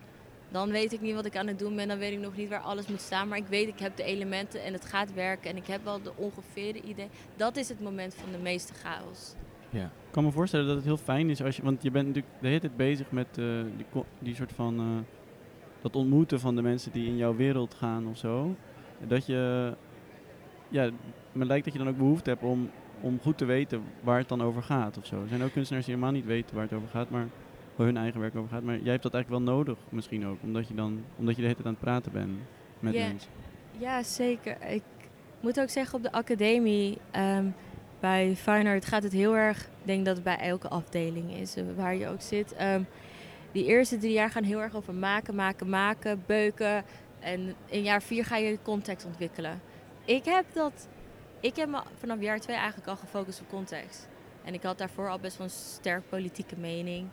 [0.50, 2.48] Dan weet ik niet wat ik aan het doen ben, dan weet ik nog niet
[2.48, 5.50] waar alles moet staan, maar ik weet ik heb de elementen en het gaat werken
[5.50, 7.08] en ik heb wel de ongeveerde idee.
[7.36, 9.34] Dat is het moment van de meeste chaos.
[9.70, 9.84] Ja.
[9.84, 12.34] Ik kan me voorstellen dat het heel fijn is als je, want je bent natuurlijk
[12.40, 13.44] de hele tijd bezig met eh,
[13.76, 14.84] die, die soort van, eh,
[15.82, 18.56] dat ontmoeten van de mensen die in jouw wereld gaan of zo.
[19.06, 19.72] Dat je,
[20.68, 20.90] ja,
[21.38, 22.70] me lijkt dat je dan ook behoefte hebt om,
[23.00, 25.22] om goed te weten waar het dan over gaat of zo.
[25.22, 27.26] Er zijn ook kunstenaars die helemaal niet weten waar het over gaat, maar
[27.76, 28.62] waar hun eigen werk over gaat.
[28.62, 31.46] Maar jij hebt dat eigenlijk wel nodig misschien ook, omdat je dan, omdat je de
[31.48, 32.30] hele tijd aan het praten bent
[32.78, 33.06] met Ja.
[33.08, 33.30] mensen.
[33.78, 34.56] Ja, zeker.
[34.68, 34.82] Ik
[35.40, 37.46] moet ook zeggen, op de academie ehm,
[38.00, 39.60] bij Fine Art gaat het heel erg...
[39.64, 42.52] Ik denk dat het bij elke afdeling is, eh, waar je ook zit.
[42.54, 42.82] Ehm,
[43.52, 46.84] die eerste drie jaar gaan heel erg over maken, maken, maken, beuken.
[47.20, 49.60] En in jaar vier ga je context ontwikkelen.
[50.04, 50.88] Ik heb dat...
[51.40, 54.08] Ik heb me vanaf jaar twee eigenlijk al gefocust op context.
[54.44, 57.08] En ik had daarvoor al best wel een sterk politieke mening.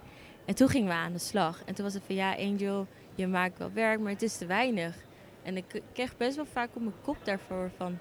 [0.46, 1.64] En toen gingen we aan de slag.
[1.66, 4.46] En toen was het van, ja Angel, je maakt wel werk, maar het is te
[4.46, 4.96] weinig.
[5.44, 7.98] En ik kreeg best wel vaak op mijn kop daarvoor van...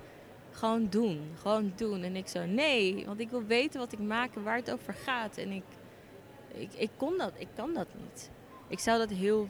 [0.50, 2.02] gewoon doen, gewoon doen.
[2.02, 4.94] En ik zo, nee, want ik wil weten wat ik maak en waar het over
[4.94, 5.36] gaat.
[5.36, 5.64] En ik,
[6.54, 8.30] ik, ik kon dat, ik kan dat niet.
[8.68, 9.48] Ik zou dat heel,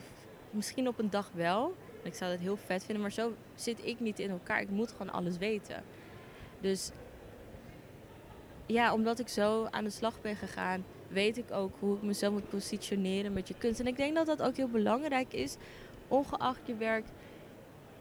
[0.49, 3.99] misschien op een dag wel, ik zou dat heel vet vinden, maar zo zit ik
[3.99, 4.61] niet in elkaar.
[4.61, 5.83] Ik moet gewoon alles weten.
[6.65, 6.89] Dus
[8.65, 12.33] ja, omdat ik zo aan de slag ben gegaan, weet ik ook hoe ik mezelf
[12.33, 13.79] moet positioneren met je kunst.
[13.79, 15.55] En ik denk dat dat ook heel belangrijk is,
[16.07, 17.05] ongeacht je werk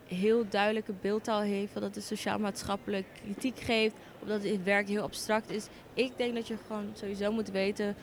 [0.07, 5.51] heel duidelijke beeldtaal heeft, dat het sociaal-maatschappelijk kritiek geeft, of dat het werk heel abstract
[5.51, 5.67] is.
[5.95, 7.97] Ik denk dat je gewoon sowieso moet weten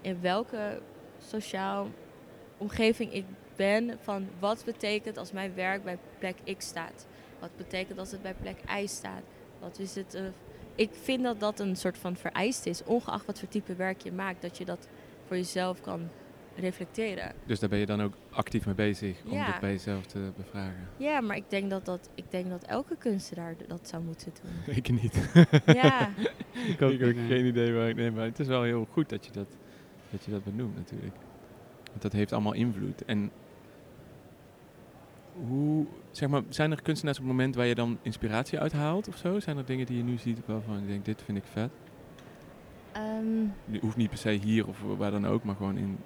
[0.00, 0.80] in welke
[1.26, 1.88] sociaal
[2.56, 3.24] omgeving ik
[3.56, 7.06] ben, van wat betekent als mijn werk bij plek X staat.
[7.40, 9.22] Wat betekent als het bij plek Y staat.
[9.60, 10.20] Wat is het, uh,
[10.74, 14.12] ik vind dat dat een soort van vereist is, ongeacht wat voor type werk je
[14.12, 14.88] maakt, dat je dat
[15.26, 16.08] voor jezelf kan
[16.56, 17.32] reflecteren.
[17.46, 19.46] Dus daar ben je dan ook actief mee bezig om ja.
[19.46, 20.88] dat bij jezelf te bevragen?
[20.96, 24.74] Ja, maar ik denk dat, dat, ik denk dat elke kunstenaar dat zou moeten doen.
[24.76, 25.30] ik niet.
[25.66, 26.10] ja.
[26.72, 29.08] ik, ook, ik heb geen idee waar ik neem, maar het is wel heel goed
[29.08, 29.48] dat je dat,
[30.10, 31.14] dat, je dat benoemt natuurlijk.
[31.88, 33.04] Want dat heeft allemaal invloed.
[33.04, 33.30] En
[35.48, 39.16] hoe, zeg maar, zijn er kunstenaars op het moment waar je dan inspiratie uithaalt of
[39.16, 39.40] zo?
[39.40, 41.70] Zijn er dingen die je nu ziet waarvan je denkt, dit vind ik vet?
[42.96, 45.98] Um, je hoeft niet per se hier of waar dan ook, maar gewoon in...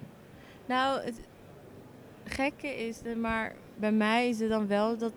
[0.65, 1.21] Nou, het
[2.23, 5.13] gekke is, de, maar bij mij is het dan wel dat,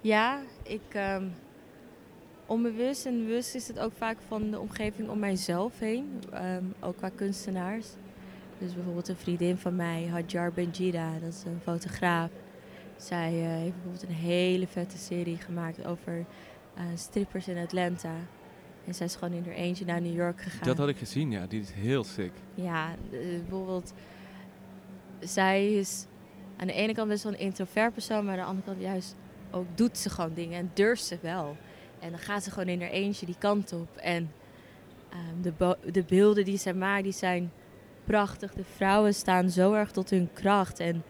[0.00, 1.32] ja, ik um,
[2.46, 6.96] onbewust en bewust is het ook vaak van de omgeving om mijzelf heen, um, ook
[6.96, 7.86] qua kunstenaars.
[8.58, 12.30] Dus bijvoorbeeld een vriendin van mij, Hadjar Benjida, dat is een fotograaf.
[12.98, 16.24] Zij uh, heeft bijvoorbeeld een hele vette serie gemaakt over
[16.76, 18.14] uh, strippers in Atlanta.
[18.84, 20.66] En zij is gewoon in haar eentje naar New York gegaan.
[20.66, 21.46] Dat had ik gezien, ja.
[21.46, 22.32] Die is heel sick.
[22.54, 23.92] Ja, uh, bijvoorbeeld...
[25.20, 26.06] Zij is
[26.56, 28.24] aan de ene kant best wel een introvert persoon...
[28.24, 29.16] maar aan de andere kant juist
[29.50, 31.56] ook doet ze gewoon dingen en durft ze wel.
[31.98, 33.96] En dan gaat ze gewoon in haar eentje die kant op.
[33.96, 34.32] En
[35.12, 37.52] um, de, de beelden die zij maakt, die zijn
[38.04, 38.54] prachtig.
[38.54, 40.80] De vrouwen staan zo erg tot hun kracht.
[40.80, 41.02] En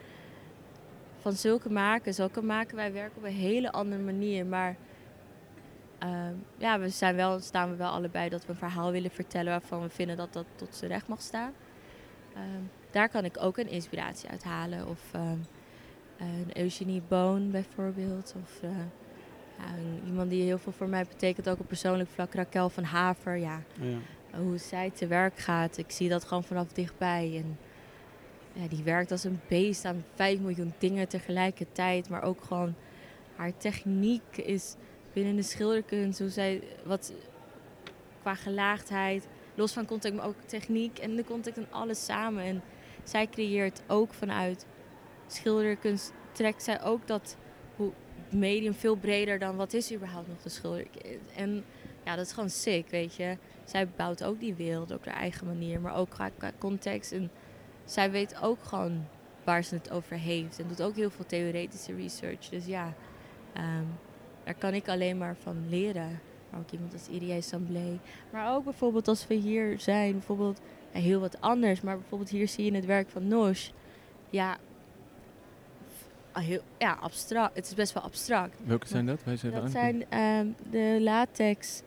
[1.29, 2.15] van zulke maken.
[2.15, 4.47] Zulke maken wij werken op een hele andere manier.
[4.47, 4.77] Maar
[6.05, 6.11] uh,
[6.57, 9.83] ja, we zijn wel, staan we wel allebei dat we een verhaal willen vertellen waarvan
[9.83, 11.53] we vinden dat dat tot zijn recht mag staan.
[12.35, 12.41] Uh,
[12.91, 14.89] daar kan ik ook een inspiratie uit halen.
[14.89, 15.23] Of uh,
[16.19, 18.35] een Eugenie Boon bijvoorbeeld.
[18.43, 19.65] Of ja,
[20.07, 22.35] iemand die heel veel voor mij betekent, ook op persoonlijk vlak.
[22.35, 23.63] Raquel van Haver, ja.
[23.81, 23.99] ja.
[24.39, 25.79] Hoe zij te werk gaat.
[25.79, 27.43] Ik zie dat gewoon vanaf dichtbij.
[27.45, 27.59] En
[28.59, 32.09] ja, die werkt als een beest aan 5 miljoen dingen tegelijkertijd.
[32.09, 32.75] Maar ook gewoon
[33.37, 34.75] haar techniek is
[35.13, 36.19] binnen de schilderkunst.
[36.19, 37.13] Hoe zij, wat
[38.21, 42.43] qua gelaagdheid, los van context, maar ook techniek en de context en alles samen.
[42.43, 42.63] En
[43.05, 44.67] zij creëert ook vanuit
[45.27, 47.37] schilderkunst, trekt zij ook dat
[48.31, 51.33] medium veel breder dan wat is überhaupt nog de schilderkunst.
[51.37, 51.65] En
[52.05, 53.37] ja, dat is gewoon sick, weet je.
[53.65, 57.13] Zij bouwt ook die wereld op haar eigen manier, maar ook qua, qua context.
[57.13, 57.31] En
[57.91, 59.07] zij weet ook gewoon
[59.45, 60.59] waar ze het over heeft.
[60.59, 62.49] En doet ook heel veel theoretische research.
[62.49, 62.95] Dus ja,
[63.57, 63.87] um,
[64.45, 66.21] daar kan ik alleen maar van leren.
[66.51, 67.99] Maar ook iemand als Irie Samblé.
[68.33, 70.61] Maar ook bijvoorbeeld als we hier zijn, bijvoorbeeld
[70.93, 71.81] ja, heel wat anders.
[71.81, 73.71] Maar bijvoorbeeld hier zie je het werk van Nosh.
[74.31, 74.57] Ja,
[76.33, 77.57] heel, ja, abstract.
[77.57, 78.57] Het is best wel abstract.
[78.65, 79.25] Welke zijn dat?
[79.25, 81.83] Wij zijn dat zijn um, de latex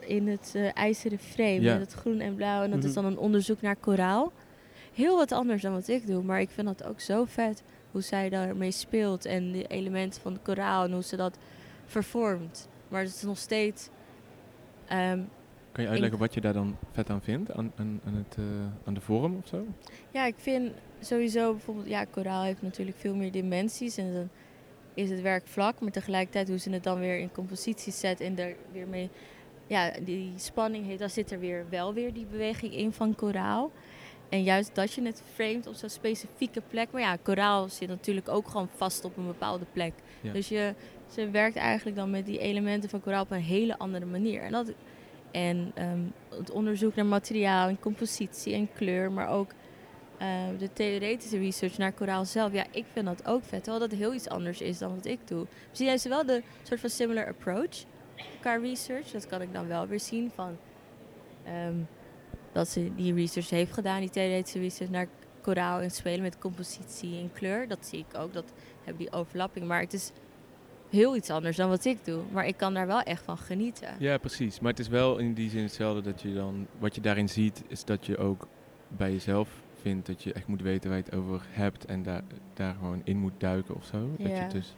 [0.00, 1.60] in het uh, ijzeren frame.
[1.60, 1.72] Ja.
[1.78, 2.62] Met het groen en blauw.
[2.62, 2.88] En dat mm -hmm.
[2.88, 4.32] is dan een onderzoek naar koraal
[4.94, 6.22] heel wat anders dan wat ik doe.
[6.22, 9.24] Maar ik vind dat ook zo vet hoe zij daarmee speelt.
[9.24, 11.38] En de elementen van de koraal en hoe ze dat
[11.86, 12.68] vervormt.
[12.88, 13.88] Maar het is nog steeds...
[14.92, 15.28] Um,
[15.72, 17.52] kan je uitleggen wat je daar dan vet aan vindt?
[17.52, 18.44] Aan, aan, aan, het, uh,
[18.84, 19.66] aan de vorm of zo?
[20.10, 21.88] Ja, ik vind sowieso bijvoorbeeld...
[21.88, 23.96] Ja, koraal heeft natuurlijk veel meer dimensies.
[23.96, 24.28] En dan
[24.94, 25.80] is het werk vlak.
[25.80, 28.20] Maar tegelijkertijd hoe ze het dan weer in compositie zet.
[28.20, 29.10] En er weer mee...
[29.66, 30.98] Ja, die spanning heeft.
[30.98, 33.70] Dan zit er weer wel weer die beweging in van koraal.
[34.34, 36.90] En juist dat je het framed op zo'n specifieke plek.
[36.90, 39.92] Maar ja, koraal zit natuurlijk ook gewoon vast op een bepaalde plek.
[40.20, 40.32] Ja.
[40.32, 40.74] Dus je,
[41.10, 44.42] ze werkt eigenlijk dan met die elementen van koraal op een hele andere manier.
[44.42, 44.72] En, dat,
[45.30, 49.50] en um, het onderzoek naar materiaal en compositie en kleur, maar ook
[50.22, 52.52] uh, de theoretische research naar koraal zelf.
[52.52, 53.64] Ja, ik vind dat ook vet.
[53.64, 55.46] Terwijl dat heel iets anders is dan wat ik doe.
[55.72, 57.84] Zie jij ze wel de soort van similar approach
[58.40, 59.10] qua research?
[59.10, 60.56] Dat kan ik dan wel weer zien van...
[61.66, 61.88] Um,
[62.54, 65.06] dat ze die research heeft gedaan, die theoretische research naar
[65.40, 67.68] koraal en spelen met compositie en kleur.
[67.68, 68.52] Dat zie ik ook, dat
[68.84, 69.66] heb die overlapping.
[69.66, 70.12] Maar het is
[70.90, 72.22] heel iets anders dan wat ik doe.
[72.32, 73.88] Maar ik kan daar wel echt van genieten.
[73.98, 74.60] Ja, precies.
[74.60, 77.62] Maar het is wel in die zin hetzelfde dat je dan, wat je daarin ziet,
[77.66, 78.48] is dat je ook
[78.88, 79.48] bij jezelf
[79.80, 82.22] vindt dat je echt moet weten waar je het over hebt en daar,
[82.54, 84.10] daar gewoon in moet duiken of zo.
[84.18, 84.28] Ja.
[84.28, 84.74] Dat je dus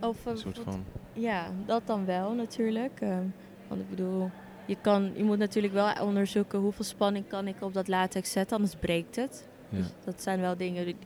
[0.00, 0.84] of, een soort van...
[1.12, 3.00] Ja, dat dan wel natuurlijk.
[3.00, 3.34] Um,
[3.68, 4.30] Want ik bedoel,
[4.66, 8.56] je, kan, je moet natuurlijk wel onderzoeken hoeveel spanning kan ik op dat latex zetten,
[8.56, 9.48] anders breekt het.
[9.68, 9.76] Ja.
[9.78, 10.96] Dus dat zijn wel dingen die,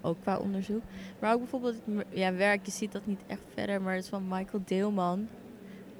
[0.00, 0.82] ook qua onderzoek.
[1.20, 1.76] Maar ook bijvoorbeeld
[2.10, 5.28] ja, werk, je ziet dat niet echt verder, maar het is van Michael Deelman.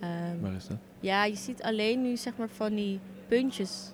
[0.01, 0.77] Ehm, Waar is dat?
[1.01, 3.91] ja, je ziet alleen nu zeg maar van die puntjes,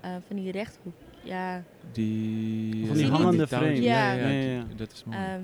[0.00, 0.94] eh, van die rechthoek.
[1.22, 3.80] Ja, Die, Van die eh, hangende frame.
[3.82, 4.12] Ja, Ja.
[4.12, 4.64] ja, Ja, die- ja.
[4.76, 5.18] dat is mooi.
[5.18, 5.42] ehm,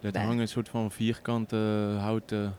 [0.00, 1.56] dat hangen een soort van vierkante
[1.98, 2.54] houten...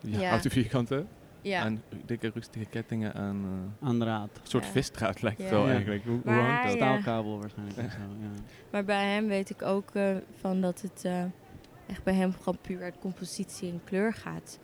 [0.00, 0.28] Ja, Ja.
[0.28, 1.08] houten vierkanten.
[1.46, 1.60] Ja.
[1.62, 3.68] Aan dikke rustige kettingen aan...
[3.80, 4.28] eh, raad.
[4.34, 4.70] een soort Ja.
[4.70, 5.54] visstraat lijkt het Ja.
[5.54, 5.72] wel Ja.
[5.72, 6.04] eigenlijk.
[6.04, 6.72] Hoe, hoe Maar hangt dat?
[6.72, 6.76] Ja.
[6.78, 7.76] Staalkabel waarschijnlijk.
[7.78, 8.28] en zo, ja.
[8.70, 11.22] Maar bij hem weet ik ook eh, van dat het eh,
[11.86, 14.58] echt bij hem gewoon puur uit compositie en kleur gaat.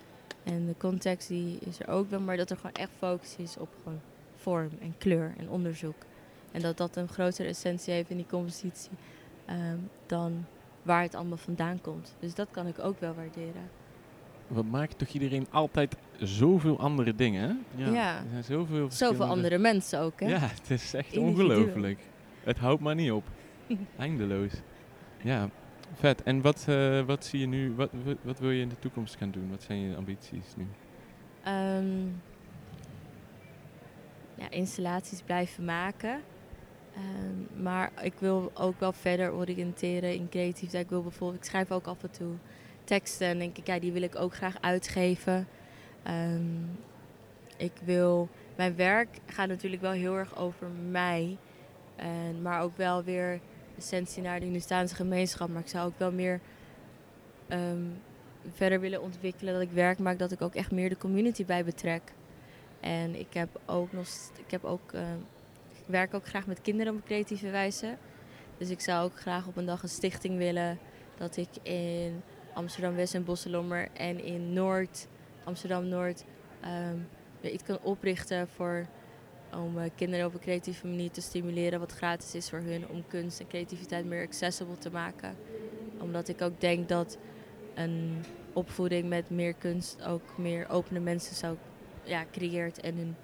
[0.44, 3.56] En de context die is er ook wel, maar dat er gewoon echt focus is
[3.58, 4.00] op gewoon
[4.36, 5.94] vorm en kleur en onderzoek.
[6.52, 8.90] En dat dat een grotere essentie heeft in die compositie
[9.46, 10.44] ehm, dan
[10.82, 12.14] waar het allemaal vandaan komt.
[12.20, 13.70] Dus dat kan ik ook wel waarderen.
[14.46, 17.84] Wat maakt toch iedereen altijd zoveel andere dingen, hè?
[17.84, 17.92] Ja.
[17.92, 20.28] Ja, Er zijn zoveel andere mensen ook, hè?
[20.28, 22.00] Ja, het is echt ongelooflijk.
[22.44, 23.24] Het houdt maar niet op.
[23.98, 24.52] Eindeloos.
[25.22, 25.48] Ja,
[25.94, 26.22] vet.
[26.22, 27.90] En wat, eh, wat zie je nu, wat,
[28.22, 29.50] wat, wil je in de toekomst gaan doen?
[29.50, 30.66] Wat zijn je ambities nu?
[31.44, 32.06] Ehm,
[34.34, 36.20] ja, installaties blijven maken.
[36.94, 40.84] Ehm, maar ik wil ook wel verder oriënteren in creativiteit.
[40.84, 42.34] Ik wil bijvoorbeeld, ik schrijf ook af en toe
[42.84, 45.46] teksten en denk ik, ja, die wil ik ook graag uitgeven.
[46.02, 46.64] Ehm,
[47.56, 51.36] ik wil, mijn werk gaat natuurlijk wel heel erg over mij.
[51.96, 53.40] En, maar ook wel weer
[53.76, 55.48] essentie naar de Hindustaanse gemeenschap.
[55.48, 56.40] Maar ik zou ook wel meer
[57.48, 57.82] ehm,
[58.54, 59.52] verder willen ontwikkelen.
[59.52, 62.02] Dat ik werk maak, dat ik ook echt meer de community bij betrek.
[62.80, 64.06] En ik heb ook nog,
[64.46, 65.12] ik heb ook, eh,
[65.70, 67.96] ik werk ook graag met kinderen op creatieve wijze.
[68.58, 70.78] Dus ik zou ook graag op een dag een stichting willen.
[71.16, 72.22] Dat ik in
[72.54, 75.06] Amsterdam West en Bosselommer en in Noord,
[75.44, 76.24] Amsterdam Noord,
[76.60, 76.96] ehm,
[77.40, 78.86] weer iets kan oprichten voor
[79.54, 83.04] om eh, kinderen op een creatieve manier te stimuleren wat gratis is voor hun om
[83.06, 85.36] kunst en creativiteit meer accessible te maken.
[85.98, 87.18] Omdat ik ook denk dat
[87.74, 91.56] een opvoeding met meer kunst ook meer opene mensen zou
[92.02, 93.16] ja, creëert en een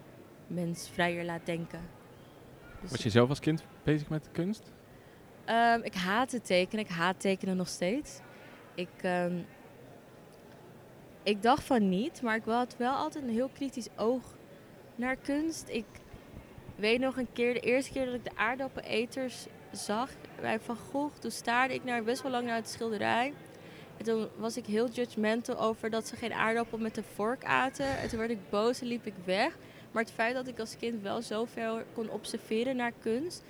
[0.46, 1.80] mens vrijer laat denken.
[2.80, 4.72] Dus Was je zelf als kind bezig met kunst?
[5.44, 6.84] Ehm, ik haat het tekenen.
[6.84, 8.20] Ik haat tekenen nog steeds.
[8.74, 9.36] Ik, ehm,
[11.22, 14.22] ik dacht van niet, maar ik had wel altijd een heel kritisch oog
[14.94, 15.68] naar kunst.
[15.68, 15.84] Ik
[16.76, 21.18] weet nog een keer, de eerste keer dat ik de aardappeleters zag bij Van Gogh,
[21.18, 23.32] toen staarde ik naar, best wel lang naar het schilderij.
[23.96, 27.98] En toen was ik heel judgmental over dat ze geen aardappel met een vork aten.
[27.98, 29.56] En toen werd ik boos en liep ik weg.
[29.92, 33.44] Maar het feit dat ik als kind wel zoveel kon observeren naar kunst,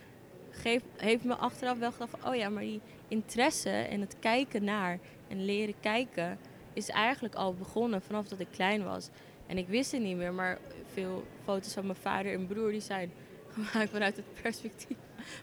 [0.50, 4.64] geef, heeft me achteraf wel gedacht van, oh ja, maar die interesse en het kijken
[4.64, 6.38] naar en leren kijken
[6.78, 9.08] is eigenlijk al begonnen vanaf dat ik klein was.
[9.46, 10.58] En ik wist het niet meer, maar
[10.92, 13.10] veel foto's van mijn vader en broer die zijn
[13.54, 14.96] gemaakt vanuit het perspectief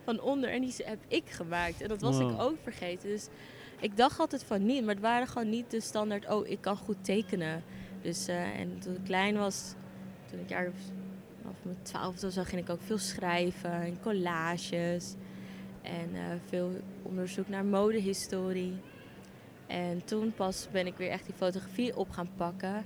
[0.03, 0.49] van onder.
[0.49, 1.81] En die heb ik gemaakt.
[1.81, 3.09] En dat was ik ook vergeten.
[3.09, 3.27] Dus
[3.79, 6.77] ik dacht altijd van niet, maar het waren gewoon niet de standaard, oh, ik kan
[6.77, 7.63] goed tekenen.
[8.01, 9.73] Dus, eh, en toen ik klein was,
[10.29, 10.71] toen ik jaar
[11.41, 15.15] vanaf mijn twaalfde of zo, ging ik ook veel schrijven en collages.
[15.81, 16.71] En eh, veel
[17.03, 18.77] onderzoek naar modehistorie.
[19.67, 22.85] En toen pas ben ik weer echt die fotografie op gaan pakken.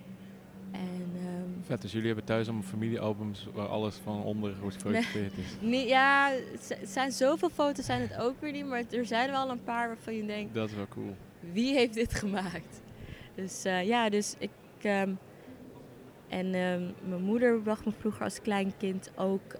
[0.71, 5.55] En ehm, Vet, dus jullie hebben thuis allemaal familiealbums waar alles van onder gefotografeerd is.
[5.69, 8.65] nee, ja, het zijn zoveel foto's zijn het ook weer niet.
[8.65, 11.15] Maar er zijn wel een paar waarvan je denkt, Dat is wel cool.
[11.51, 12.81] wie heeft dit gemaakt?
[13.35, 14.49] Dus eh, ja, dus ik.
[14.81, 15.11] ehm,
[16.27, 19.57] en ehm, mijn moeder bracht me vroeger als klein kind ook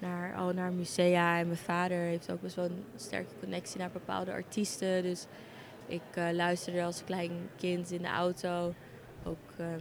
[0.00, 1.38] naar, al naar musea.
[1.38, 5.02] En mijn vader heeft ook best wel een sterke connectie naar bepaalde artiesten.
[5.02, 5.26] Dus
[5.90, 8.74] ik eh, luisterde als klein kind in de auto
[9.24, 9.80] ook ehm,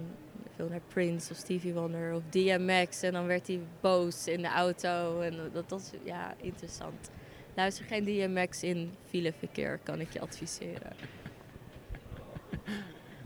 [0.55, 3.01] veel naar Prince of Stevie Wonder of DMX.
[3.01, 5.19] En dan werd hij boos in de auto.
[5.21, 7.09] En dat was ja, interessant.
[7.55, 10.91] Luister geen DMX in fileverkeer, kan ik je adviseren.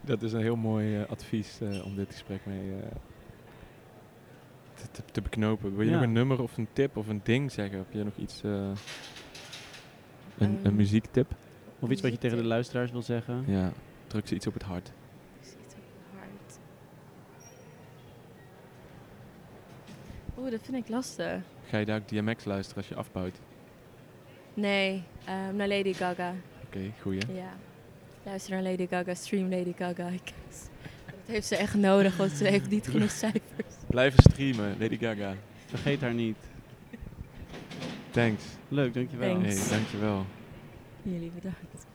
[0.01, 2.87] Dat is een heel mooi eh, advies eh, om dit gesprek mee eh,
[4.91, 5.71] te, te, beknopen.
[5.75, 5.95] Wil je Ja.
[5.95, 7.77] nog een nummer of een tip of een ding zeggen?
[7.77, 8.75] Heb je nog iets, eh, een,
[10.37, 10.75] een Ehm.
[10.75, 11.35] muziektip?
[11.83, 13.43] Of iets wat je tegen de luisteraars wil zeggen.
[13.47, 13.71] Ja,
[14.07, 14.87] druk ze iets op het hart.
[14.87, 16.59] Ik zie het op mijn hart.
[20.37, 21.41] Oeh, dat vind ik lastig.
[21.69, 23.39] Ga je daar ook DMX luisteren als je afbouwt?
[24.53, 26.33] Nee, ehm, naar Lady Gaga.
[26.65, 27.33] Oké, goeie.
[27.33, 27.53] Ja.
[28.23, 30.09] Luister naar Lady Gaga, stream Lady Gaga.
[30.09, 30.67] I guess.
[31.05, 33.75] Dat heeft ze echt nodig, want ze heeft niet genoeg cijfers.
[33.87, 35.35] Blijven streamen, Lady Gaga.
[35.65, 36.37] Vergeet haar niet.
[38.11, 38.43] Thanks.
[38.67, 39.33] Leuk, dankjewel.
[39.33, 39.69] Thanks.
[39.69, 40.25] Hey, dankjewel.
[41.03, 41.92] Jullie bedankt.